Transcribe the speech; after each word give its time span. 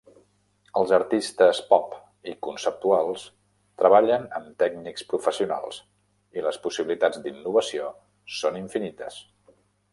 Els 0.79 0.93
artistes 0.97 1.59
pop 1.73 1.93
i 2.31 2.33
conceptuals 2.47 3.27
treballen 3.83 4.25
amb 4.41 4.49
tècnics 4.65 5.07
professionals 5.13 5.79
i 6.39 6.47
les 6.49 6.61
possibilitats 6.67 7.25
d'innovació 7.27 7.95
són 8.43 8.63
infinites. 8.67 9.25